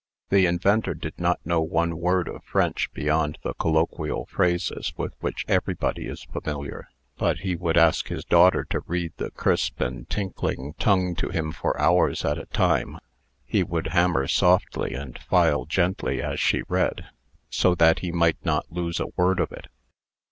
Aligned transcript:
The 0.29 0.47
inventor 0.47 0.95
did 0.95 1.19
not 1.19 1.45
know 1.45 1.61
one 1.61 1.99
word 1.99 2.27
of 2.27 2.43
French 2.43 2.91
beyond 2.91 3.37
the 3.43 3.53
colloquial 3.53 4.25
phrases 4.25 4.91
with 4.97 5.13
which 5.19 5.45
everybody 5.47 6.07
is 6.07 6.23
familiar; 6.23 6.87
but 7.19 7.41
he 7.41 7.55
would 7.55 7.77
ask 7.77 8.07
his 8.07 8.25
daughter 8.25 8.65
to 8.71 8.79
read 8.87 9.13
the 9.17 9.29
crisp 9.29 9.79
and 9.79 10.09
tinkling 10.09 10.73
tongue 10.79 11.13
to 11.17 11.29
him 11.29 11.51
for 11.51 11.79
hours 11.79 12.25
at 12.25 12.39
a 12.39 12.47
time. 12.47 12.97
He 13.45 13.61
would 13.61 13.89
hammer 13.89 14.25
softly 14.27 14.95
and 14.95 15.19
file 15.19 15.65
gently 15.65 16.19
as 16.19 16.39
she 16.39 16.63
read, 16.67 17.05
so 17.51 17.75
that 17.75 17.99
he 17.99 18.11
might 18.11 18.43
not 18.43 18.71
lose 18.71 18.99
a 18.99 19.05
word 19.17 19.39
of 19.39 19.51
it. 19.51 19.67